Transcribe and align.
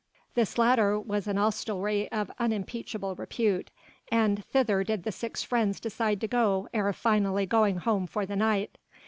This 0.33 0.57
latter 0.57 0.99
was 0.99 1.27
an 1.27 1.37
hostelry 1.37 2.11
of 2.11 2.31
unimpeachable 2.39 3.13
repute 3.13 3.69
and 4.11 4.43
thither 4.45 4.83
did 4.83 5.03
the 5.03 5.11
six 5.11 5.43
friends 5.43 5.79
decide 5.79 6.19
to 6.21 6.27
go 6.27 6.67
ere 6.73 6.91
finally 6.91 7.45
going 7.45 7.77
home 7.77 8.07
for 8.07 8.25
the 8.25 8.35
night. 8.35 8.79